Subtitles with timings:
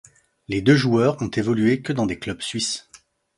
[0.47, 2.89] Les deux joueurs ont évolué que dans des clubs suisses.